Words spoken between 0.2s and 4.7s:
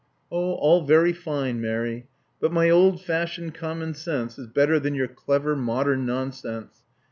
All very fine, Mary; but my old fashioned common sense is